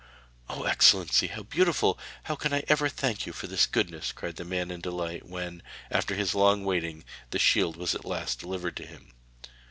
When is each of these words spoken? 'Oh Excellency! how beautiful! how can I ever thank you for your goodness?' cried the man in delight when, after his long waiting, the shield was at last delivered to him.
'Oh 0.49 0.63
Excellency! 0.63 1.27
how 1.27 1.43
beautiful! 1.43 1.99
how 2.23 2.35
can 2.35 2.55
I 2.55 2.63
ever 2.67 2.89
thank 2.89 3.27
you 3.27 3.33
for 3.33 3.45
your 3.45 3.59
goodness?' 3.71 4.11
cried 4.11 4.37
the 4.37 4.43
man 4.43 4.71
in 4.71 4.81
delight 4.81 5.27
when, 5.29 5.61
after 5.91 6.15
his 6.15 6.33
long 6.33 6.65
waiting, 6.65 7.05
the 7.29 7.37
shield 7.37 7.77
was 7.77 7.93
at 7.93 8.03
last 8.03 8.39
delivered 8.39 8.77
to 8.77 8.85
him. 8.87 9.13